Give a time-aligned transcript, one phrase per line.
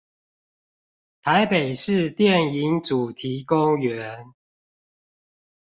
[1.21, 4.33] 臺北市電影主題公園